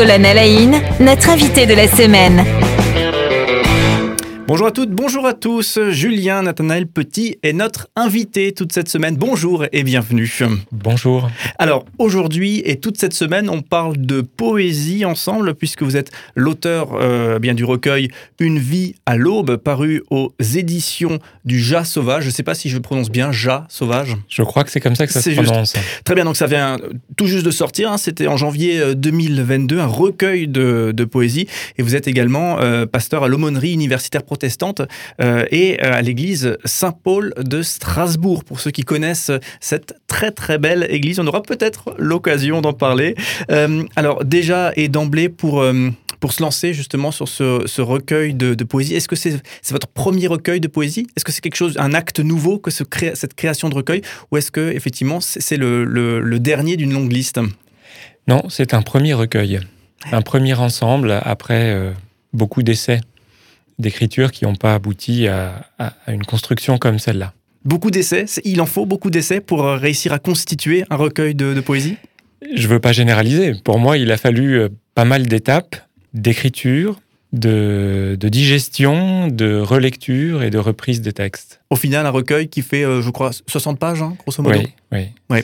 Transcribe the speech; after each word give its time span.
Colonne 0.00 0.24
Alain, 0.24 0.80
notre 0.98 1.28
invité 1.28 1.66
de 1.66 1.74
la 1.74 1.86
semaine. 1.86 2.59
Bonjour 4.50 4.66
à 4.66 4.72
toutes, 4.72 4.90
bonjour 4.90 5.26
à 5.26 5.32
tous. 5.32 5.78
Julien 5.90 6.42
Nathanaël 6.42 6.88
Petit 6.88 7.38
est 7.44 7.52
notre 7.52 7.86
invité 7.94 8.50
toute 8.50 8.72
cette 8.72 8.88
semaine. 8.88 9.14
Bonjour 9.14 9.64
et 9.70 9.84
bienvenue. 9.84 10.28
Bonjour. 10.72 11.30
Alors 11.60 11.84
aujourd'hui 11.98 12.60
et 12.64 12.80
toute 12.80 12.98
cette 12.98 13.12
semaine, 13.12 13.48
on 13.48 13.62
parle 13.62 13.96
de 13.96 14.22
poésie 14.22 15.04
ensemble 15.04 15.54
puisque 15.54 15.84
vous 15.84 15.96
êtes 15.96 16.10
l'auteur 16.34 16.94
euh, 16.94 17.38
bien 17.38 17.54
du 17.54 17.62
recueil 17.62 18.08
Une 18.40 18.58
vie 18.58 18.96
à 19.06 19.16
l'aube 19.16 19.56
paru 19.56 20.02
aux 20.10 20.34
éditions 20.40 21.20
du 21.44 21.60
Jas 21.60 21.84
Sauvage. 21.84 22.24
Je 22.24 22.30
ne 22.30 22.34
sais 22.34 22.42
pas 22.42 22.56
si 22.56 22.70
je 22.70 22.78
prononce 22.78 23.08
bien 23.08 23.30
Jas 23.30 23.66
Sauvage. 23.68 24.16
Je 24.28 24.42
crois 24.42 24.64
que 24.64 24.72
c'est 24.72 24.80
comme 24.80 24.96
ça 24.96 25.06
que 25.06 25.12
ça 25.12 25.22
se 25.22 25.30
prononce. 25.30 25.74
Très 26.04 26.16
bien, 26.16 26.24
donc 26.24 26.36
ça 26.36 26.48
vient 26.48 26.76
tout 27.16 27.28
juste 27.28 27.46
de 27.46 27.52
sortir. 27.52 27.92
Hein. 27.92 27.98
C'était 27.98 28.26
en 28.26 28.36
janvier 28.36 28.96
2022 28.96 29.76
euh, 29.76 29.82
un 29.82 29.86
recueil 29.86 30.48
de, 30.48 31.04
poésie 31.04 31.46
et 31.78 31.82
vous 31.82 31.94
êtes 31.94 32.08
également 32.08 32.58
euh, 32.58 32.84
pasteur 32.84 33.22
à 33.22 33.28
l'aumônerie 33.28 33.74
universitaire 33.74 34.24
protestante 34.24 34.39
protestante 34.40 34.80
euh, 35.20 35.44
et 35.50 35.84
euh, 35.84 35.92
à 35.92 36.00
l'église 36.00 36.56
Saint-Paul 36.64 37.34
de 37.36 37.60
Strasbourg. 37.62 38.42
Pour 38.42 38.60
ceux 38.60 38.70
qui 38.70 38.84
connaissent 38.84 39.30
cette 39.60 39.94
très 40.06 40.30
très 40.30 40.56
belle 40.56 40.86
église, 40.88 41.20
on 41.20 41.26
aura 41.26 41.42
peut-être 41.42 41.94
l'occasion 41.98 42.62
d'en 42.62 42.72
parler. 42.72 43.16
Euh, 43.50 43.82
alors 43.96 44.24
déjà 44.24 44.72
et 44.76 44.88
d'emblée 44.88 45.28
pour 45.28 45.62
pour 46.20 46.32
se 46.32 46.42
lancer 46.42 46.74
justement 46.74 47.10
sur 47.12 47.28
ce, 47.28 47.80
recueil 47.80 48.34
de, 48.34 48.54
poésie 48.64 48.94
Est-ce 48.94 49.08
que 49.08 49.16
c'est 49.16 49.40
votre 49.70 49.88
premier 49.88 50.26
recueil 50.26 50.60
de 50.60 50.68
poésie? 50.68 51.06
Est-ce 51.16 51.24
que 51.24 51.32
c'est 51.32 51.40
quelque 51.40 51.56
chose, 51.56 51.76
un 51.78 51.92
acte 51.94 52.20
nouveau 52.20 52.58
que 52.58 52.70
ce 52.70 52.84
cette 53.14 53.34
création 53.34 53.68
de 53.68 53.74
recueil? 53.74 54.02
Ou 54.30 54.38
est-ce 54.38 54.50
que 54.50 54.72
effectivement 54.72 55.20
c'est 55.20 55.56
le, 55.56 56.38
dernier 56.38 56.76
d'une 56.76 56.92
longue 56.92 57.12
liste? 57.12 57.40
Non, 58.26 58.42
c'est 58.48 58.72
un 58.74 58.82
premier 58.82 59.12
recueil, 59.12 59.60
un 60.12 60.22
premier 60.22 60.54
ensemble 60.54 61.10
après 61.22 61.94
beaucoup 62.32 62.62
d'essais 62.62 63.00
d'écriture 63.80 64.32
qui 64.32 64.44
n'ont 64.44 64.54
pas 64.54 64.74
abouti 64.74 65.28
à, 65.28 65.62
une 66.08 66.24
construction 66.24 66.78
comme 66.78 66.98
celle-là. 66.98 67.32
Beaucoup 67.64 67.90
d'essais 67.90 68.24
Il 68.44 68.60
en 68.60 68.66
faut 68.66 68.86
beaucoup 68.86 69.10
d'essais 69.10 69.40
pour 69.40 69.64
euh, 69.64 69.76
réussir 69.76 70.12
à 70.12 70.18
constituer 70.18 70.84
un 70.88 70.96
recueil 70.96 71.34
de, 71.34 71.60
poésie? 71.60 71.96
Je 72.54 72.62
ne 72.66 72.72
veux 72.72 72.80
pas 72.80 72.92
généraliser. 72.92 73.52
Pour 73.64 73.78
moi, 73.78 73.98
il 73.98 74.10
a 74.12 74.16
fallu 74.16 74.58
euh, 74.58 74.68
pas 74.94 75.04
mal 75.04 75.26
d'étapes 75.26 75.76
d'écriture, 76.14 77.00
de, 77.32 78.16
digestion, 78.20 79.28
de 79.28 79.60
relecture 79.60 80.42
et 80.42 80.50
de 80.50 80.58
reprise 80.58 81.00
des 81.00 81.12
textes. 81.12 81.60
Au 81.70 81.76
final, 81.76 82.06
un 82.06 82.10
recueil 82.10 82.48
qui 82.48 82.62
fait, 82.62 82.84
euh, 82.84 83.02
je 83.02 83.10
crois, 83.10 83.30
60 83.46 83.78
pages, 83.78 84.02
hein, 84.02 84.16
grosso 84.18 84.42
modo. 84.42 84.58
Oui, 84.92 85.08
oui. 85.30 85.40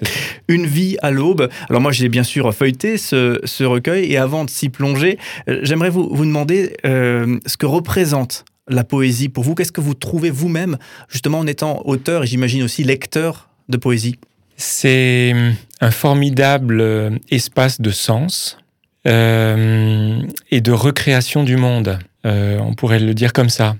Une 0.49 0.67
vie 0.67 0.97
à 1.03 1.11
l'aube. 1.11 1.49
Alors 1.69 1.81
moi, 1.81 1.93
j'ai 1.93 2.09
bien 2.09 2.25
sûr 2.25 2.53
feuilleté 2.55 2.99
ce, 2.99 3.65
recueil 3.65 4.11
et 4.11 4.17
avant 4.17 4.45
de 4.45 4.51
s'y 4.51 4.69
plonger, 4.69 5.19
euh, 5.49 5.61
j'aimerais 5.63 5.91
vous, 5.91 6.09
vous 6.11 6.25
demander 6.25 6.77
euh, 6.85 7.39
ce 7.47 7.57
que 7.57 7.67
représente 7.67 8.45
la 8.69 8.83
poésie 8.83 9.29
pour 9.29 9.45
vous. 9.45 9.55
Qu'est-ce 9.55 9.73
que 9.73 9.81
vous 9.81 9.95
trouvez 9.95 10.31
vous-même, 10.31 10.79
justement, 11.09 11.39
en 11.39 11.47
étant 11.47 11.83
auteur 11.85 12.25
et 12.25 12.27
j'imagine 12.27 12.65
aussi 12.65 12.83
lecteur 12.83 13.49
de 13.69 13.77
poésie? 13.77 14.19
C'est 14.57 15.35
un 15.81 15.91
formidable 15.91 17.21
espace 17.31 17.81
de 17.81 17.91
sens 17.91 18.59
euh, 19.07 20.21
et 20.51 20.61
de 20.61 20.73
recréation 20.73 21.45
du 21.45 21.57
monde. 21.57 21.99
Euh, 22.25 22.59
on 22.59 22.75
pourrait 22.75 22.99
le 22.99 23.15
dire 23.15 23.33
comme 23.33 23.49
ça. 23.49 23.77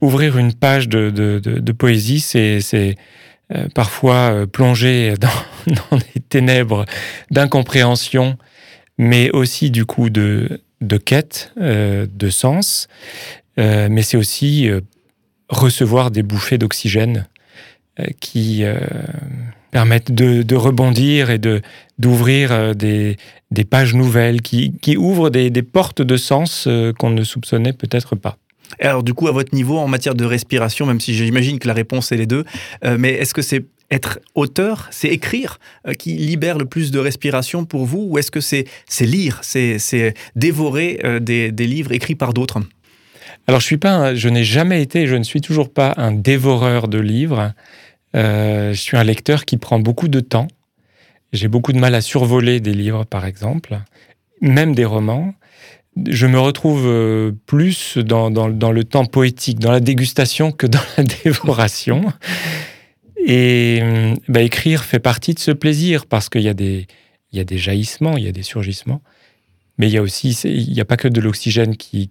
Ouvrir 0.00 0.38
une 0.38 0.54
page 0.54 0.88
de, 0.88 1.72
poésie, 1.72 2.20
c'est 2.20 2.96
euh, 3.54 3.68
parfois 3.74 4.46
plonger 4.50 5.14
dans, 5.20 5.74
dans 5.90 5.98
les 5.98 6.20
ténèbres 6.20 6.84
d'incompréhension, 7.30 8.36
mais 8.98 9.30
aussi 9.30 9.70
du 9.70 9.84
coup 9.84 10.10
de, 10.10 10.62
de 10.80 10.96
quête, 10.96 11.52
de 11.56 12.30
sens. 12.30 12.88
mais 13.56 14.02
c'est 14.02 14.16
aussi 14.16 14.70
recevoir 15.48 16.10
des 16.10 16.22
bouffées 16.22 16.58
d'oxygène 16.58 17.26
qui 18.20 18.64
permettent 19.70 20.12
de, 20.12 20.42
de, 20.42 20.56
rebondir 20.56 21.28
et 21.30 21.38
de 21.38 21.60
d'ouvrir 21.98 22.74
des, 22.74 23.18
des 23.50 23.64
pages 23.64 23.94
nouvelles, 23.94 24.42
qui, 24.42 24.72
qui 24.80 24.96
ouvrent 24.96 25.30
des, 25.30 25.50
des, 25.50 25.62
portes 25.62 26.02
de 26.02 26.16
sens 26.16 26.66
euh, 26.66 26.92
qu'on 26.92 27.10
ne 27.10 27.24
soupçonnait 27.24 27.72
peut-être 27.72 28.14
pas. 28.14 28.36
alors 28.80 29.02
du 29.02 29.14
coup, 29.14 29.28
à 29.28 29.32
votre 29.32 29.54
niveau, 29.54 29.78
en 29.78 29.88
matière 29.88 30.14
de 30.14 30.24
respiration, 30.24 30.86
même 30.86 31.00
si 31.00 31.14
j'imagine 31.14 31.58
que 31.58 31.66
la 31.66 31.74
réponse 31.74 32.12
est 32.12 32.16
les 32.16 32.26
deux, 32.26 32.44
euh, 32.84 32.96
mais 32.98 33.10
est-ce 33.10 33.34
que 33.34 33.42
c'est 33.42 33.64
être 33.90 34.20
auteur, 34.36 34.86
c'est 34.92 35.08
écrire 35.08 35.58
euh, 35.88 35.94
qui 35.94 36.12
libère 36.12 36.58
le 36.58 36.64
plus 36.64 36.92
de 36.92 37.00
respiration 37.00 37.64
pour 37.64 37.86
vous, 37.86 38.06
ou 38.08 38.18
est-ce 38.18 38.30
que 38.30 38.40
c'est 38.40 38.66
lire, 39.00 39.40
c'est 39.42 40.14
dévorer 40.36 41.00
des, 41.20 41.50
des, 41.50 41.66
livres 41.66 41.90
écrits 41.90 42.14
par 42.14 42.32
d'autres? 42.32 42.60
Alors 43.48 43.60
je 43.60 43.66
suis 43.66 43.78
pas, 43.78 44.14
je 44.14 44.28
n'ai 44.28 44.44
jamais 44.44 44.80
été, 44.80 45.08
je 45.08 45.16
ne 45.16 45.24
suis 45.24 45.40
toujours 45.40 45.72
pas 45.72 45.92
un 45.96 46.12
dévoreur 46.12 46.86
de 46.86 46.98
livres. 46.98 47.52
je 48.14 48.72
suis 48.74 48.96
un 48.96 49.02
lecteur 49.02 49.44
qui 49.44 49.56
prend 49.56 49.80
beaucoup 49.80 50.06
de 50.06 50.20
temps 50.20 50.46
j'ai 51.32 51.48
beaucoup 51.48 51.72
de 51.72 51.78
mal 51.78 51.94
à 51.94 52.00
survoler 52.00 52.60
des 52.60 52.74
livres, 52.74 53.04
par 53.04 53.24
exemple, 53.24 53.80
même 54.40 54.74
des 54.74 54.84
romans. 54.84 55.34
Je 56.08 56.26
me 56.26 56.38
retrouve 56.38 56.86
euh, 56.86 57.32
plus 57.46 57.98
dans, 57.98 58.30
le 58.30 58.84
temps 58.84 59.06
poétique, 59.06 59.58
dans 59.58 59.72
la 59.72 59.80
dégustation 59.80 60.52
que 60.52 60.66
dans 60.66 60.80
la 60.96 61.04
dévoration. 61.24 62.12
Et 63.24 63.80
bah, 64.28 64.42
écrire 64.42 64.84
fait 64.84 64.98
partie 64.98 65.34
de 65.34 65.38
ce 65.38 65.50
plaisir 65.50 66.06
parce 66.06 66.28
qu'il 66.28 66.42
y, 66.42 66.48
a 66.48 66.54
des, 66.54 66.86
jaillissements, 67.32 68.16
il 68.16 68.24
y 68.24 68.28
a 68.28 68.32
des 68.32 68.42
surgissements. 68.42 69.02
Mais 69.78 69.88
il 69.88 69.92
y 69.92 69.98
a 69.98 70.04
n'y 70.44 70.80
a 70.80 70.84
pas 70.84 70.96
que 70.96 71.08
de 71.08 71.20
l'oxygène 71.20 71.76
qui, 71.76 72.08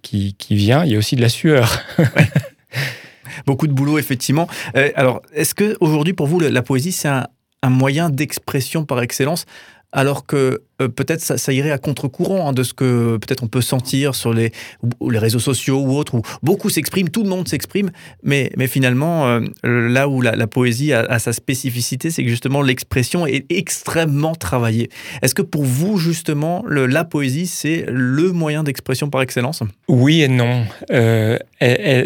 vient, 0.50 0.84
il 0.84 0.92
y 0.92 0.94
a 0.94 0.98
aussi 0.98 1.16
de 1.16 1.20
la 1.20 1.28
sueur. 1.28 1.82
Beaucoup 3.46 3.66
de 3.66 3.72
boulot, 3.72 3.98
effectivement. 3.98 4.48
Euh, 4.76 4.90
alors, 4.94 5.22
est-ce 5.32 5.54
que 5.54 5.76
aujourd'hui, 5.80 6.12
pour 6.12 6.26
vous, 6.26 6.40
la 6.40 6.62
poésie, 6.62 6.92
c'est 6.92 7.08
un, 7.08 7.26
un 7.62 7.70
moyen 7.70 8.10
d'expression 8.10 8.84
par 8.84 9.02
excellence, 9.02 9.44
alors 9.92 10.26
que 10.26 10.62
euh, 10.80 10.88
peut-être 10.88 11.20
ça, 11.20 11.52
irait 11.52 11.70
à 11.70 11.78
contre-courant 11.78 12.48
hein, 12.48 12.52
de 12.52 12.62
ce 12.62 12.72
que 12.72 13.16
peut-être 13.18 13.42
on 13.42 13.48
peut 13.48 13.60
sentir 13.60 14.14
sur 14.14 14.32
les, 14.32 14.52
les 15.08 15.18
réseaux 15.18 15.38
sociaux 15.38 15.80
ou 15.80 15.96
autres, 15.96 16.14
où 16.14 16.22
beaucoup 16.42 16.70
s'expriment, 16.70 17.08
tout 17.08 17.22
le 17.22 17.28
monde 17.28 17.48
s'exprime, 17.48 17.90
mais, 18.22 18.50
mais 18.56 18.66
finalement, 18.66 19.26
euh, 19.26 19.40
là 19.62 20.08
où 20.08 20.20
la, 20.20 20.46
poésie 20.46 20.92
a, 20.92 21.18
sa 21.18 21.32
spécificité, 21.32 22.10
c'est 22.10 22.24
que 22.24 22.30
justement 22.30 22.62
l'expression 22.62 23.26
est 23.26 23.44
extrêmement 23.50 24.34
travaillée. 24.34 24.90
Est-ce 25.22 25.34
que 25.34 25.42
pour 25.42 25.64
vous, 25.64 25.98
justement, 25.98 26.64
la 26.66 27.04
poésie, 27.04 27.46
c'est 27.46 27.84
le 27.88 28.32
moyen 28.32 28.62
d'expression 28.62 29.10
par 29.10 29.22
excellence? 29.22 29.62
Oui 29.88 30.22
et 30.22 30.28
non. 30.28 30.64
Euh, 30.90 31.38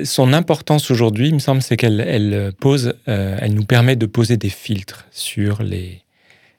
son 0.04 0.32
importance 0.32 0.90
aujourd'hui, 0.90 1.28
il 1.28 1.34
me 1.34 1.38
semble, 1.38 1.62
c'est 1.62 1.76
qu'elle 1.76 2.00
elle 2.00 2.52
pose, 2.58 2.94
elle 3.06 3.54
nous 3.54 3.64
permet 3.64 3.96
de 3.96 4.06
poser 4.06 4.36
des 4.36 4.50
filtres 4.50 5.06
sur 5.10 5.62
les 5.62 6.03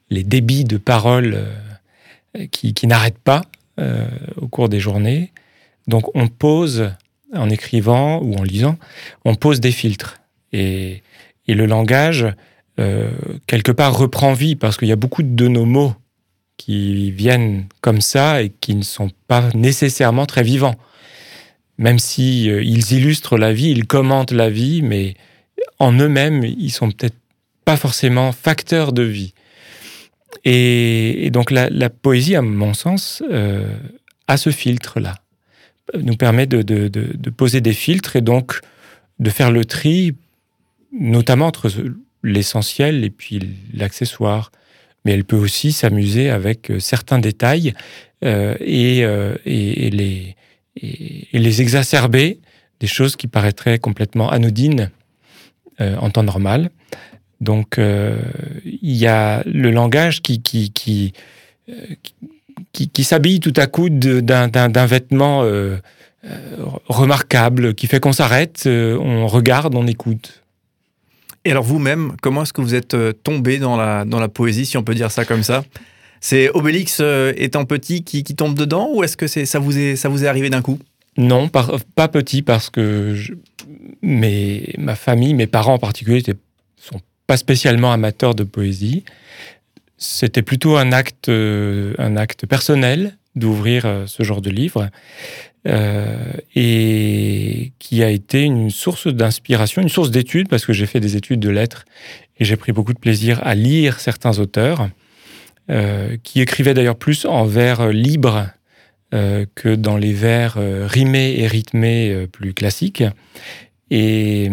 les 0.10 0.24
débits 0.24 0.64
de 0.64 0.78
paroles 0.78 1.36
euh, 2.38 2.46
qui, 2.52 2.88
n'arrêtent 2.88 3.20
pas 3.20 3.44
euh, 3.80 4.06
au 4.38 4.48
cours 4.48 4.70
des 4.70 4.80
journées. 4.80 5.32
Donc 5.88 6.16
on 6.16 6.28
pose, 6.28 6.92
en 7.34 7.50
écrivant 7.50 8.22
ou 8.22 8.36
en 8.36 8.44
lisant, 8.44 8.78
on 9.24 9.36
pose 9.36 9.60
des 9.60 9.72
filtres. 9.72 10.22
Et, 10.54 11.02
le 11.48 11.68
langage, 11.68 12.26
euh, 12.80 13.12
quelque 13.46 13.72
part, 13.72 13.96
reprend 13.96 14.34
vie 14.34 14.56
parce 14.56 14.78
qu'il 14.78 14.88
y 14.88 14.92
a 14.92 14.96
beaucoup 14.96 15.22
de 15.22 15.48
nos 15.48 15.66
mots 15.66 15.94
qui 16.58 17.12
viennent 17.12 17.66
comme 17.82 18.02
ça 18.02 18.42
et 18.42 18.50
qui 18.50 18.74
ne 18.74 18.82
sont 18.82 19.12
pas 19.28 19.50
nécessairement 19.54 20.26
très 20.26 20.42
vivants. 20.42 20.76
Même 21.78 22.00
si 22.00 22.46
ils 22.46 22.94
illustrent 22.94 23.38
la 23.38 23.54
vie, 23.54 23.70
ils 23.70 23.86
commentent 23.86 24.32
la 24.32 24.50
vie, 24.50 24.82
mais 24.82 25.14
en 25.78 25.92
eux-mêmes, 25.92 26.44
ils 26.44 26.72
sont 26.72 26.90
peut-être 26.90 27.18
pas 27.64 27.78
forcément 27.78 28.32
facteurs 28.32 28.92
de 28.92 29.04
vie. 29.04 29.35
Et, 30.44 31.30
donc 31.32 31.52
la, 31.52 31.90
poésie, 31.90 32.36
à 32.36 32.42
mon 32.42 32.74
sens, 32.74 33.24
euh, 33.32 33.76
a 34.28 34.38
ce 34.38 34.50
filtre-là, 34.50 35.16
nous 35.98 36.16
permet 36.16 36.48
de, 36.48 37.30
poser 37.32 37.62
des 37.62 37.74
filtres 37.74 38.16
et 38.16 38.22
donc 38.22 38.60
de 39.20 39.30
faire 39.30 39.52
le 39.52 39.66
tri, 39.66 40.16
notamment 40.92 41.48
entre 41.48 41.72
l'essentiel 42.24 43.04
et 43.04 43.10
puis 43.10 43.40
l'accessoire. 43.74 44.52
Mais 45.06 45.14
elle 45.14 45.24
peut 45.24 45.38
aussi 45.38 45.72
s'amuser 45.72 46.32
avec 46.32 46.72
euh, 46.72 46.80
certains 46.80 47.20
détails 47.20 47.76
euh, 48.24 48.56
et, 48.60 49.06
les, 49.92 50.36
et, 50.76 51.40
les 51.40 51.62
exacerber, 51.62 52.40
des 52.80 52.88
choses 52.88 53.16
qui 53.16 53.28
paraîtraient 53.28 53.78
complètement 53.78 54.30
anodines 54.30 54.90
en 55.80 56.10
temps 56.10 56.24
normal. 56.24 56.70
Donc, 57.42 57.78
euh, 57.78 58.18
il 58.64 58.96
y 58.96 59.08
a 59.08 59.44
le 59.46 59.72
langage 59.72 60.22
qui, 60.22 60.42
qui, 60.42 60.72
qui, 60.72 61.14
euh, 61.70 61.74
qui, 62.72 63.04
s'habille 63.04 63.40
tout 63.40 63.54
à 63.58 63.68
coup 63.68 63.90
d'un 63.90 64.86
vêtement 64.86 65.44
euh, 65.44 65.78
remarquable, 66.88 67.76
qui 67.76 67.88
fait 67.88 68.00
qu'on 68.00 68.14
s'arrête, 68.14 68.64
on 68.68 69.28
regarde, 69.28 69.76
on 69.76 69.88
écoute. 69.88 70.44
Et 71.44 71.52
alors 71.52 71.64
vous-même, 71.64 72.14
comment 72.22 72.44
est-ce 72.44 72.54
que 72.54 72.62
vous 72.62 72.74
êtes 72.74 72.98
tombé 73.24 73.60
dans 73.60 73.78
la, 73.78 74.06
dans 74.06 74.20
la 74.20 74.30
poésie, 74.30 74.66
si 74.66 74.78
on 74.78 74.84
peut 74.84 74.96
dire 74.96 75.12
ça 75.12 75.26
comme 75.26 75.44
ça? 75.44 75.64
C'est 76.20 76.50
Obélix 76.50 77.04
étant 77.36 77.66
petit 77.66 78.04
qui, 78.04 78.24
tombe 78.24 78.56
dedans 78.56 78.90
ou 78.92 79.04
est-ce 79.04 79.16
que 79.16 79.28
ça, 79.28 79.60
vous 79.60 79.78
est, 79.78 79.96
ça 79.96 80.10
vous 80.10 80.24
est 80.24 80.28
arrivé 80.28 80.50
d'un 80.50 80.64
coup? 80.64 80.80
Non, 81.18 81.50
pas 81.50 82.08
petit 82.08 82.42
parce 82.42 82.72
que 82.72 83.16
ma 84.02 84.96
famille, 84.96 85.34
mes 85.34 85.48
parents 85.48 85.76
en 85.76 85.80
particulier, 85.80 86.22
sont 86.22 86.34
pas 87.28 87.38
spécialement 87.38 87.92
amateurs 87.92 88.36
de 88.36 88.44
poésie. 88.44 89.04
C'était 89.98 90.42
plutôt 90.42 90.78
un 90.78 90.92
acte, 90.92 91.30
un 91.30 92.18
acte 92.18 92.46
personnel 92.46 93.18
d'ouvrir 93.36 94.04
ce 94.06 94.24
genre 94.24 94.42
de 94.42 94.50
livre. 94.50 94.90
Euh, 95.68 96.32
et 96.56 97.72
qui 97.80 98.04
a 98.04 98.10
été 98.12 98.44
une 98.44 98.70
source 98.70 99.08
d'inspiration, 99.08 99.82
une 99.82 99.90
source 99.90 100.12
d'études, 100.12 100.48
parce 100.48 100.64
que 100.64 100.74
j'ai 100.74 100.86
fait 100.86 101.00
des 101.00 101.16
études 101.16 101.40
de 101.40 101.50
lettres 101.50 101.86
et 102.40 102.46
j'ai 102.46 102.56
pris 102.56 102.72
beaucoup 102.72 102.94
de 102.94 103.00
plaisir 103.00 103.40
à 103.44 103.56
lire 103.56 104.00
certains 104.00 104.38
auteurs, 104.38 104.90
euh, 105.72 106.18
qui 106.22 106.40
écrivaient 106.42 106.76
d'ailleurs 106.76 106.98
plus 106.98 107.26
en 107.26 107.46
vers 107.46 107.88
libres 107.88 108.48
euh, 109.16 109.48
que 109.56 109.74
dans 109.74 109.98
les 109.98 110.14
vers 110.14 110.58
rimés 110.58 111.40
et 111.40 111.48
rythmés 111.48 112.28
plus 112.32 112.54
classiques. 112.54 113.04
Et 113.92 114.50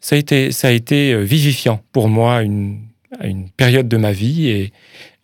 ça 0.00 0.16
a 0.16 0.18
été, 0.18 0.52
ça 0.52 0.68
a 0.68 0.70
été 0.70 1.22
vivifiant 1.22 1.82
pour 1.92 2.08
moi 2.08 2.42
une, 2.42 2.80
à 3.18 3.26
une 3.26 3.48
période 3.48 3.88
de 3.88 3.96
ma 3.96 4.12
vie 4.12 4.48
et, 4.48 4.72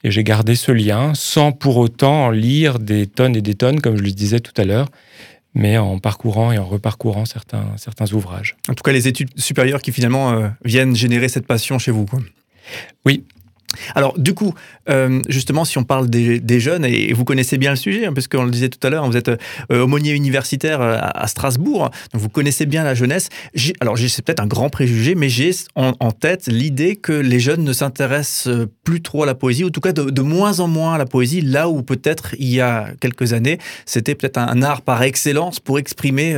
et 0.05 0.11
j'ai 0.11 0.23
gardé 0.23 0.55
ce 0.55 0.71
lien 0.71 1.13
sans 1.15 1.51
pour 1.53 1.79
autant 1.79 2.31
lire 2.31 2.79
des 2.79 3.07
tonnes 3.07 3.37
et 3.37 3.43
des 3.43 3.55
tonnes, 3.55 3.81
comme 3.81 3.97
je 3.97 4.03
le 4.03 4.13
disais 4.13 4.41
tout 4.41 4.53
à 4.61 4.65
l'heure, 4.65 4.89
mais 5.55 5.79
en 5.79 5.99
parcourant 5.99 6.53
et 6.53 6.59
en 6.59 6.67
reparcourant 6.67 7.25
certains, 7.25 7.73
certains 7.77 8.13
ouvrages. 8.13 8.57
En 8.69 8.75
tout 8.75 8.83
cas, 8.83 8.93
les 8.93 9.09
études 9.09 9.31
supérieures 9.39 9.81
qui 9.81 9.93
finalement 9.93 10.33
euh, 10.33 10.49
viennent 10.65 10.95
générer 10.95 11.29
cette 11.29 11.47
passion 11.47 11.79
chez 11.79 11.91
vous. 11.91 12.05
Quoi. 12.05 12.21
Oui, 13.07 13.25
alors, 13.95 14.19
du 14.19 14.35
coup, 14.35 14.55
euh, 14.89 15.21
justement, 15.29 15.65
si 15.65 15.79
on 15.79 15.85
parle 15.85 16.09
des, 16.09 16.61
jeunes, 16.61 16.85
et, 16.85 17.13
vous 17.13 17.25
connaissez 17.25 17.59
bien 17.59 17.71
le 17.71 17.77
sujet, 17.77 18.07
hein, 18.07 18.13
puisqu'on 18.13 18.45
le 18.45 18.51
disait 18.51 18.69
tout 18.69 18.85
à 18.87 18.91
l'heure, 18.91 19.07
vous 19.07 19.17
êtes 19.17 19.29
euh, 19.29 19.37
aumônier 19.71 20.13
universitaire 20.13 20.81
euh, 20.81 20.97
à, 21.01 21.27
Strasbourg, 21.27 21.91
donc 22.13 22.23
vous 22.23 22.29
connaissez 22.29 22.67
bien 22.67 22.85
la 22.85 22.95
jeunesse. 22.95 23.29
Alors, 23.81 23.99
c'est 23.99 24.25
peut-être 24.25 24.41
un 24.41 24.47
grand 24.47 24.71
préjugé, 24.71 25.15
mais 25.15 25.29
j'ai 25.29 25.51
en, 25.75 26.13
tête 26.13 26.47
l'idée 26.47 26.97
que 26.97 27.13
les 27.13 27.41
jeunes 27.41 27.65
ne 27.65 27.73
s'intéressent 27.73 28.67
plus 28.85 29.03
trop 29.03 29.25
à 29.25 29.27
la 29.27 29.35
poésie, 29.35 29.65
ou 29.65 29.69
en 29.69 29.71
tout 29.71 29.81
cas 29.81 29.93
de, 29.93 30.23
moins 30.23 30.61
en 30.61 30.69
moins 30.69 30.95
à 30.95 30.99
la 30.99 31.07
poésie, 31.07 31.41
là 31.41 31.69
où 31.69 31.83
peut-être 31.83 32.35
il 32.39 32.49
y 32.49 32.61
a 32.61 32.89
quelques 33.01 33.33
années, 33.33 33.59
c'était 33.85 34.15
peut-être 34.15 34.39
un, 34.39 34.63
art 34.63 34.83
par 34.83 35.03
excellence 35.03 35.61
pour 35.61 35.79
exprimer 35.79 36.35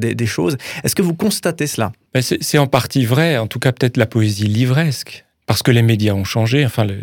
des, 0.00 0.14
des, 0.14 0.26
choses. 0.26 0.56
Est-ce 0.82 0.94
que 0.94 1.02
vous 1.02 1.14
constatez 1.14 1.66
cela? 1.66 1.92
Ben, 2.14 2.22
C'est 2.22 2.58
en 2.58 2.66
partie 2.66 3.04
vrai, 3.04 3.36
en 3.36 3.46
tout 3.46 3.58
cas 3.58 3.72
peut-être 3.72 3.96
la 3.96 4.06
poésie 4.06 4.46
livresque 4.46 5.27
parce 5.48 5.62
que 5.62 5.70
les 5.70 5.82
médias 5.82 6.12
ont 6.12 6.24
changé, 6.24 6.64
enfin 6.64 6.84
le, 6.84 7.00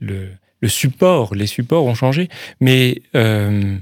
le, 0.00 0.68
support, 0.68 1.34
les 1.34 1.46
supports 1.46 1.84
ont 1.84 1.94
changé, 1.94 2.30
mais 2.58 3.02
euh, 3.14 3.76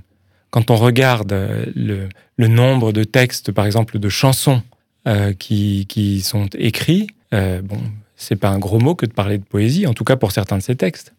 quand 0.50 0.72
on 0.72 0.76
regarde 0.76 1.32
le, 1.76 2.08
le, 2.36 2.48
nombre 2.48 2.92
de 2.92 3.04
textes, 3.04 3.52
par 3.52 3.64
exemple, 3.64 4.00
de 4.00 4.08
chansons 4.08 4.62
euh, 5.06 5.32
qui, 5.32 5.86
qui, 5.88 6.20
sont 6.20 6.48
écrits, 6.58 7.06
euh, 7.32 7.62
bon, 7.62 7.78
c'est 8.16 8.34
pas 8.34 8.48
un 8.48 8.58
gros 8.58 8.80
mot 8.80 8.96
que 8.96 9.06
de 9.06 9.12
parler 9.12 9.38
de 9.38 9.44
poésie, 9.44 9.86
en 9.86 9.94
tout 9.94 10.04
cas 10.04 10.16
pour 10.16 10.32
certains 10.32 10.58
de 10.58 10.62
ces 10.62 10.74
textes. 10.74 11.14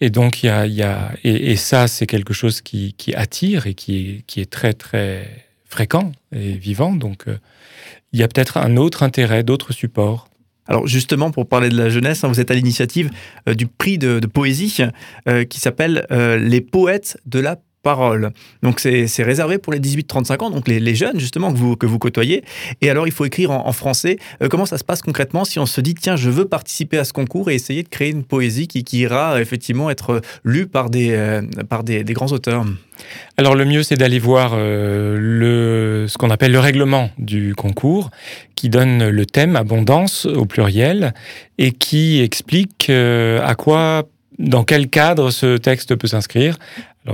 Et 0.00 0.08
donc, 0.08 0.44
il 0.44 0.46
y 0.46 0.50
a, 0.50 0.66
y 0.68 0.82
a, 0.82 1.10
et, 1.24 1.56
ça, 1.56 1.88
c'est 1.88 2.06
quelque 2.06 2.32
chose 2.32 2.60
qui, 2.60 2.94
qui, 2.96 3.12
attire 3.14 3.66
et 3.66 3.74
qui 3.74 3.96
est, 3.96 4.22
qui 4.28 4.40
est 4.40 4.50
très, 4.50 4.72
très 4.72 5.28
fréquent 5.66 6.12
et 6.30 6.52
vivant. 6.52 6.94
Donc, 6.94 7.26
euh, 7.26 7.38
il 8.12 8.20
y 8.20 8.22
a 8.22 8.28
peut-être 8.28 8.56
un 8.56 8.76
autre 8.76 9.02
intérêt, 9.02 9.42
d'autres 9.42 9.72
supports. 9.72 10.28
Alors 10.66 10.86
justement, 10.86 11.30
pour 11.30 11.46
parler 11.46 11.68
de 11.68 11.76
la 11.76 11.88
jeunesse, 11.88 12.24
hein, 12.24 12.28
vous 12.28 12.40
êtes 12.40 12.50
à 12.50 12.54
l'initiative 12.54 13.10
euh, 13.48 13.54
du 13.54 13.66
prix 13.66 13.98
de, 13.98 14.20
poésie 14.26 14.78
euh, 15.28 15.44
qui 15.44 15.60
s'appelle 15.60 16.06
euh, 16.10 16.36
Les 16.36 16.60
poètes 16.60 17.18
de 17.26 17.38
la 17.38 17.58
parole. 17.84 18.32
Donc 18.64 18.80
c'est 18.80 19.22
réservé 19.22 19.58
pour 19.58 19.72
les 19.72 19.78
18-35 19.78 20.42
ans, 20.42 20.50
donc 20.50 20.66
les, 20.66 20.94
jeunes 20.94 21.20
justement 21.20 21.52
que 21.52 21.58
vous, 21.58 21.76
que 21.76 21.86
vous 21.86 21.98
côtoyez. 21.98 22.42
Et 22.80 22.90
alors 22.90 23.06
il 23.06 23.12
faut 23.12 23.24
écrire 23.24 23.52
en, 23.52 23.72
français. 23.72 24.18
comment 24.50 24.66
ça 24.66 24.78
se 24.78 24.84
passe 24.84 25.02
concrètement 25.02 25.44
si 25.44 25.58
on 25.58 25.66
se 25.66 25.80
dit 25.80 25.94
tiens 25.94 26.16
je 26.16 26.30
veux 26.30 26.46
participer 26.46 26.98
à 26.98 27.04
ce 27.04 27.12
concours 27.12 27.50
et 27.50 27.54
essayer 27.54 27.82
de 27.82 27.88
créer 27.88 28.10
une 28.10 28.24
poésie 28.24 28.66
qui, 28.66 28.82
ira 28.98 29.40
effectivement 29.40 29.90
être 29.90 30.22
lue 30.42 30.66
par 30.66 30.90
des, 30.90 31.40
par 31.68 31.84
des 31.84 32.04
grands 32.04 32.32
auteurs? 32.32 32.64
Alors 33.36 33.54
le 33.54 33.64
mieux, 33.64 33.82
c'est 33.82 33.96
d'aller 33.96 34.18
voir 34.18 34.52
euh, 34.54 35.16
le, 35.18 36.06
ce 36.08 36.16
qu'on 36.18 36.30
appelle 36.30 36.52
le 36.52 36.60
règlement 36.60 37.10
du 37.18 37.54
concours, 37.54 38.10
qui 38.54 38.68
donne 38.68 39.08
le 39.08 39.26
thème 39.26 39.56
abondance 39.56 40.26
au 40.26 40.46
pluriel 40.46 41.14
et 41.58 41.72
qui 41.72 42.20
explique 42.20 42.88
euh, 42.90 43.40
à 43.44 43.54
quoi, 43.54 44.04
dans 44.38 44.64
quel 44.64 44.88
cadre 44.88 45.30
ce 45.30 45.56
texte 45.56 45.94
peut 45.96 46.06
s'inscrire. 46.06 46.58
Euh, 47.08 47.12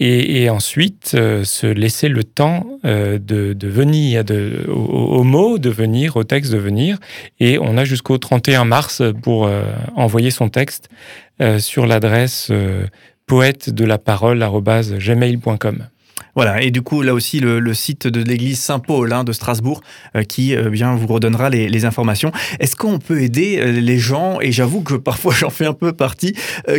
et, 0.00 0.48
ensuite 0.48 1.08
se 1.08 1.66
laisser 1.66 2.08
le 2.08 2.22
temps 2.22 2.64
de, 2.84 3.56
venir 3.64 4.24
de, 4.24 4.64
au, 4.68 5.24
mot 5.24 5.58
de 5.58 5.70
venir, 5.70 6.14
au 6.16 6.22
texte 6.22 6.52
de 6.52 6.58
venir. 6.58 6.98
Et 7.40 7.58
on 7.58 7.76
a 7.76 7.84
jusqu'au 7.84 8.16
31 8.16 8.64
mars 8.64 9.02
pour 9.22 9.50
envoyer 9.96 10.30
son 10.30 10.50
texte 10.50 10.88
sur 11.58 11.84
l'adresse 11.86 12.52
poète 13.26 13.70
de 13.70 13.84
la 13.84 13.98
parole 13.98 14.38
gmail.com. 14.38 15.88
Voilà, 16.38 16.62
et 16.62 16.70
du 16.70 16.82
coup, 16.82 17.02
là 17.02 17.14
aussi, 17.14 17.40
le, 17.40 17.74
site 17.74 18.06
de 18.06 18.22
l'église 18.22 18.60
Saint-Paul 18.60 19.12
hein, 19.12 19.24
de 19.24 19.32
Strasbourg 19.32 19.80
euh, 20.14 20.22
qui 20.22 20.54
euh, 20.54 20.70
bien 20.70 20.94
vous 20.94 21.08
redonnera 21.08 21.50
les, 21.50 21.84
informations. 21.84 22.30
Est-ce 22.60 22.76
qu'on 22.76 23.00
peut 23.00 23.22
aider 23.22 23.58
euh, 23.58 23.72
les 23.72 23.98
gens, 23.98 24.40
et 24.40 24.52
j'avoue 24.52 24.82
que 24.82 24.94
parfois 24.94 25.34
j'en 25.36 25.50
fais 25.50 25.66
un 25.66 25.72
peu 25.72 25.92
partie, 25.92 26.36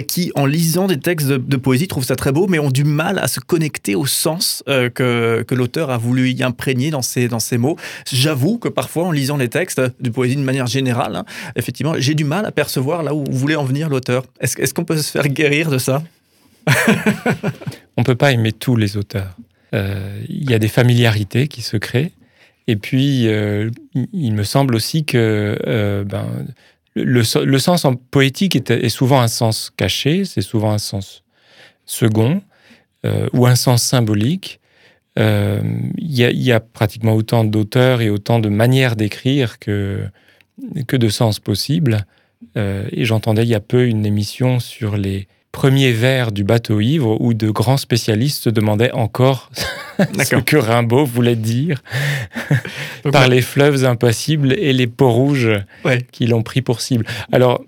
qui, 0.08 0.32
en 0.36 0.46
lisant 0.46 0.88
des 0.88 0.98
textes 0.98 1.28
de, 1.28 1.58
poésie, 1.58 1.90
trouvent 1.90 2.06
ça 2.06 2.16
très 2.16 2.32
beau, 2.32 2.48
mais 2.48 2.58
ont 2.58 2.70
du 2.70 2.86
mal 2.86 3.20
à 3.20 3.28
se 3.28 3.42
connecter 3.42 3.96
au 3.96 4.06
sens 4.06 4.64
que, 4.66 5.44
que 5.46 5.56
l'auteur 5.56 5.90
a 5.90 5.98
voulu 5.98 6.30
y 6.30 6.42
imprégner 6.42 6.90
dans 6.90 7.02
ses, 7.02 7.28
dans 7.28 7.40
mots 7.58 7.76
J'avoue 8.10 8.60
que 8.60 8.70
parfois, 8.70 9.08
en 9.08 9.12
lisant 9.12 9.36
les 9.36 9.50
textes 9.50 9.82
de 9.82 10.10
poésie 10.10 10.38
de 10.38 10.42
manière 10.42 10.68
générale, 10.68 11.18
hein, 11.18 11.26
effectivement, 11.58 11.96
j'ai 11.98 12.14
du 12.14 12.24
mal 12.24 12.46
à 12.46 12.54
percevoir 12.54 13.04
là 13.04 13.14
où 13.14 13.26
voulait 13.30 13.58
en 13.58 13.66
venir 13.66 13.90
l'auteur. 13.90 14.24
Est-ce 14.40 14.74
qu'on 14.74 14.86
peut 14.86 14.96
se 14.96 15.12
faire 15.12 15.28
guérir 15.28 15.70
de 15.70 15.80
ça? 15.80 16.02
On 17.98 18.04
peut 18.04 18.16
pas 18.16 18.32
aimer 18.32 18.54
tous 18.54 18.78
les 18.78 18.96
auteurs. 18.96 19.36
Euh, 19.74 20.22
il 20.28 20.50
y 20.50 20.54
a 20.54 20.60
des 20.60 20.68
familiarités 20.68 21.48
qui 21.48 21.62
se 21.62 21.78
créent. 21.78 22.12
Et 22.68 22.76
puis, 22.76 23.28
euh, 23.28 23.70
il 24.14 24.34
me 24.34 24.44
semble 24.44 24.76
aussi 24.76 25.06
que 25.06 25.58
euh, 25.68 26.04
ben, 26.04 26.28
le, 26.96 27.24
sens 27.24 27.86
en 27.86 27.96
poétique 27.96 28.56
est, 28.56 28.90
souvent 28.90 29.22
un 29.22 29.28
sens 29.28 29.72
caché, 29.76 30.26
c'est 30.26 30.42
souvent 30.42 30.72
un 30.72 30.78
sens 30.78 31.24
second 31.86 32.42
ou 33.34 33.48
un 33.48 33.56
sens 33.56 33.82
symbolique. 33.82 34.60
Il 35.16 35.94
y, 35.98 36.52
a 36.52 36.60
pratiquement 36.60 37.14
autant 37.14 37.46
d'auteurs 37.46 38.02
et 38.02 38.10
autant 38.10 38.40
de 38.40 38.50
manières 38.50 38.96
d'écrire 38.96 39.58
que, 39.58 40.06
que 40.88 40.98
de 40.98 41.10
sens 41.10 41.40
possibles. 41.40 42.06
et 42.56 43.06
j'entendais 43.06 43.44
il 43.44 43.50
y 43.50 43.56
a 43.56 43.62
peu 43.62 43.88
une 43.88 44.06
émission 44.06 44.60
sur 44.60 44.98
les, 44.98 45.28
premier 45.52 45.92
vers 45.92 46.32
du 46.32 46.44
bateau 46.44 46.80
ivre 46.80 47.20
où 47.20 47.34
de 47.34 47.50
grands 47.50 47.78
spécialistes 47.78 48.44
se 48.44 48.50
demandaient 48.50 48.92
encore 48.92 49.50
ce 50.00 50.36
que 50.36 50.58
Rimbaud 50.58 51.06
voulait 51.06 51.36
dire 51.36 51.82
par 53.12 53.28
les 53.28 53.42
fleuves 53.42 53.86
impassibles 53.86 54.54
et 54.54 54.74
les 54.74 54.88
peaux 54.88 55.12
rouges 55.12 55.60
qui 56.12 56.28
l'ont 56.28 56.44
pris 56.44 56.62
pour 56.62 56.82
cible. 56.82 57.06
Alors 57.32 57.64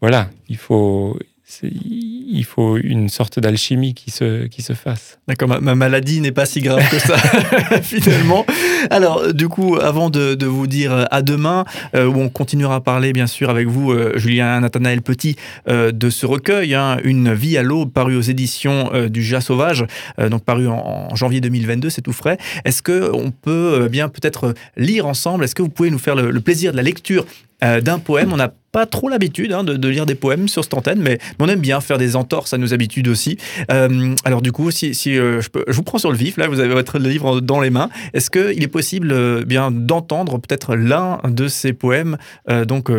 voilà, 0.00 0.30
il 0.48 0.56
faut, 0.56 1.18
il 1.62 2.44
faut 2.44 2.76
une 2.76 3.08
sorte 3.08 3.38
d'alchimie 3.38 3.94
qui 3.94 4.10
se, 4.10 4.46
qui 4.46 4.62
se 4.62 4.72
fasse. 4.72 5.18
D'accord, 5.28 5.48
ma, 5.48 5.74
maladie 5.74 6.20
n'est 6.20 6.32
pas 6.32 6.46
si 6.46 6.60
grave 6.60 6.82
que 6.90 6.98
ça, 6.98 7.16
finalement. 7.82 8.46
Alors, 8.90 9.32
du 9.32 9.48
coup, 9.48 9.76
avant 9.76 10.10
de, 10.10 10.36
vous 10.44 10.66
dire 10.66 11.06
à 11.10 11.22
demain, 11.22 11.64
euh, 11.94 12.06
où 12.06 12.18
on 12.18 12.28
continuera 12.28 12.76
à 12.76 12.80
parler, 12.80 13.12
bien 13.12 13.26
sûr, 13.26 13.50
avec 13.50 13.68
vous, 13.68 13.92
euh, 13.92 14.16
Julien 14.16 14.60
Nathanaël 14.60 15.02
Petit, 15.02 15.36
euh, 15.68 15.92
de 15.92 16.10
ce 16.10 16.26
recueil, 16.26 16.74
hein, 16.74 16.98
Une 17.04 17.32
vie 17.32 17.56
à 17.56 17.62
l'aube, 17.62 17.92
paru 17.92 18.16
aux 18.16 18.22
éditions 18.22 18.90
du 19.08 19.22
Jas 19.22 19.40
Sauvage, 19.40 19.84
donc 20.30 20.44
paru 20.44 20.68
en, 20.68 21.14
janvier 21.14 21.40
2022, 21.40 21.90
c'est 21.90 22.02
tout 22.02 22.12
frais. 22.12 22.38
Est-ce 22.64 22.82
qu'on 22.82 23.30
peut 23.30 23.88
bien 23.90 24.08
peut-être 24.08 24.54
lire 24.76 25.06
ensemble? 25.06 25.44
Est-ce 25.44 25.54
que 25.54 25.62
vous 25.62 25.68
pouvez 25.68 25.90
nous 25.90 25.98
faire 25.98 26.14
le 26.14 26.40
plaisir 26.40 26.72
de 26.72 26.76
la 26.76 26.82
lecture 26.82 27.26
d'un 27.60 27.98
poème? 27.98 28.32
On 28.32 28.40
a 28.40 28.52
pas 28.72 28.86
trop 28.86 29.10
l'habitude 29.10 29.52
hein, 29.52 29.64
de, 29.64 29.88
lire 29.88 30.06
des 30.06 30.14
poèmes 30.14 30.48
sur 30.48 30.64
cette 30.64 30.72
antenne, 30.72 31.00
mais 31.00 31.18
on 31.38 31.46
aime 31.46 31.60
bien 31.60 31.82
faire 31.82 31.98
des 31.98 32.16
entorses 32.16 32.54
à 32.54 32.58
nos 32.58 32.72
habitudes 32.72 33.06
aussi. 33.06 33.36
Euh, 33.70 34.14
alors 34.24 34.40
du 34.40 34.50
coup, 34.50 34.70
si, 34.70 34.94
euh, 35.08 35.42
je, 35.42 35.50
peux, 35.50 35.64
je, 35.68 35.74
vous 35.74 35.82
prends 35.82 35.98
sur 35.98 36.10
le 36.10 36.16
vif, 36.16 36.38
là, 36.38 36.48
vous 36.48 36.58
avez 36.58 36.72
votre 36.72 36.98
livre 36.98 37.42
dans 37.42 37.60
les 37.60 37.68
mains. 37.68 37.90
Est-ce 38.14 38.30
qu'il 38.30 38.62
est 38.62 38.68
possible 38.68 39.12
euh, 39.12 39.44
bien 39.44 39.70
d'entendre 39.70 40.38
peut-être 40.38 40.74
l'un 40.74 41.20
de 41.24 41.48
ces 41.48 41.74
poèmes, 41.74 42.16
donc 42.66 42.90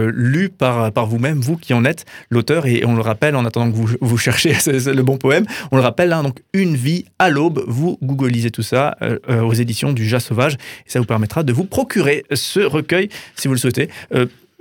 par, 0.60 0.92
par 0.92 1.08
vous-même, 1.08 1.40
vous 1.40 1.58
qui 1.58 1.74
en 1.74 1.86
êtes 1.86 2.06
l'auteur, 2.30 2.68
et 2.68 2.84
on 2.86 2.96
le 2.96 3.02
rappelle 3.02 3.36
en 3.36 3.46
attendant 3.46 3.72
que 3.72 3.76
vous, 3.76 3.90
vous 4.00 4.18
cherchez 4.18 4.52
le 4.68 5.02
bon 5.02 5.18
poème, 5.18 5.46
on 5.72 5.78
le 5.78 5.82
rappelle, 5.82 6.14
hein, 6.14 6.22
donc 6.22 6.42
Une 6.54 6.76
vie 6.76 7.06
à 7.18 7.30
l'aube, 7.30 7.64
vous 7.68 7.98
googlisez 8.04 8.52
tout 8.52 8.62
ça 8.62 8.96
aux 9.28 9.54
éditions 9.54 9.92
du 9.92 10.08
Jas 10.08 10.20
Sauvage, 10.20 10.54
et 10.54 10.90
ça 10.90 11.00
vous 11.00 11.06
permettra 11.06 11.42
de 11.42 11.52
vous 11.52 11.66
procurer 11.66 12.24
ce 12.32 12.60
recueil 12.60 13.10
si 13.36 13.48
vous 13.48 13.56
le 13.56 13.60
souhaitez. 13.60 13.90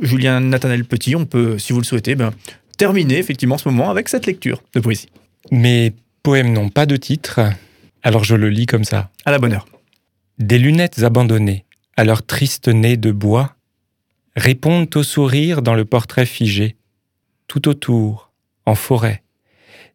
Julien 0.03 0.41
Nathanaël 0.41 0.85
Petit, 0.85 1.17
on 1.17 1.25
peut, 1.25 1.59
si 1.59 1.73
vous 1.73 1.79
le 1.79 1.85
souhaitez, 1.85 2.15
ben, 2.15 2.33
terminer 2.77 3.19
effectivement 3.19 3.57
ce 3.57 3.69
moment 3.69 3.91
avec 3.91 4.09
cette 4.09 4.27
lecture 4.27 4.63
de 4.75 4.81
poésie. 4.81 5.09
Mes 5.51 5.95
poèmes 6.23 6.53
n'ont 6.53 6.69
pas 6.69 6.87
de 6.87 6.97
titre, 6.97 7.41
alors 8.03 8.25
je 8.25 8.35
le 8.35 8.51
lis 8.51 8.67
comme 8.67 8.85
ça. 8.85 9.11
À 9.25 9.31
la 9.31 9.39
bonne 9.39 9.53
heure. 9.53 9.67
Des 10.39 10.59
lunettes 10.59 11.03
abandonnées, 11.03 11.65
à 11.97 12.05
leur 12.05 12.27
triste 12.27 12.69
nez 12.69 12.97
de 12.97 13.13
bois, 13.13 13.55
répondent 14.37 14.95
au 14.97 15.03
sourire 15.03 15.63
dans 15.63 15.75
le 15.75 15.85
portrait 15.85 16.27
figé, 16.27 16.77
tout 17.47 17.69
autour, 17.69 18.33
en 18.67 18.75
forêt. 18.75 19.23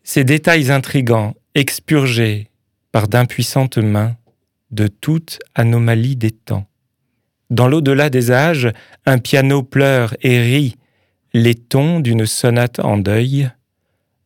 Ces 0.03 0.23
détails 0.23 0.71
intrigants, 0.71 1.35
expurgés 1.55 2.49
par 2.91 3.07
d'impuissantes 3.07 3.77
mains 3.77 4.15
de 4.71 4.87
toute 4.87 5.39
anomalie 5.55 6.15
des 6.15 6.31
temps. 6.31 6.67
Dans 7.49 7.67
l'au-delà 7.67 8.09
des 8.09 8.31
âges, 8.31 8.71
un 9.05 9.19
piano 9.19 9.63
pleure 9.63 10.15
et 10.21 10.39
rit 10.41 10.75
les 11.33 11.55
tons 11.55 11.99
d'une 11.99 12.25
sonate 12.25 12.79
en 12.79 12.97
deuil, 12.97 13.49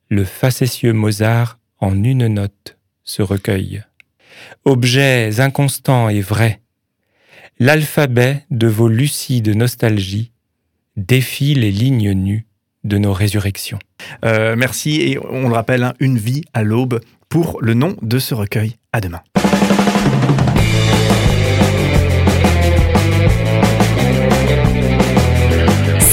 le 0.09 0.23
facétieux 0.23 0.93
Mozart 0.93 1.59
en 1.79 2.03
une 2.03 2.27
note 2.27 2.77
se 3.03 3.21
recueille. 3.21 3.83
Objets 4.65 5.39
inconstants 5.39 6.09
et 6.09 6.21
vrais, 6.21 6.61
l'alphabet 7.59 8.45
de 8.49 8.67
vos 8.67 8.87
lucides 8.87 9.55
nostalgies 9.55 10.31
défie 10.95 11.53
les 11.53 11.71
lignes 11.71 12.13
nues 12.13 12.45
de 12.83 12.97
nos 12.97 13.13
résurrections. 13.13 13.79
Euh, 14.25 14.55
merci 14.55 15.01
et 15.01 15.19
on 15.19 15.47
le 15.47 15.53
rappelle, 15.53 15.83
hein, 15.83 15.93
une 15.99 16.17
vie 16.17 16.43
à 16.53 16.63
l'aube 16.63 17.01
pour 17.29 17.61
le 17.61 17.73
nom 17.73 17.95
de 18.01 18.19
ce 18.19 18.33
recueil. 18.33 18.77
À 18.91 18.99
demain. 18.99 19.21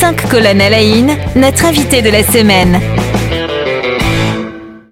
À 0.09 0.41
la 0.41 0.55
notre 1.37 1.67
invité 1.67 2.00
de 2.00 2.09
la 2.09 2.23
semaine. 2.23 2.98